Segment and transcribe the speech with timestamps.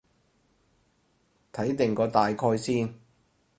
[1.53, 2.91] 睇定個大概先